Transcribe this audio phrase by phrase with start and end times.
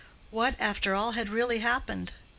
[0.31, 2.13] What, after all, had really happened?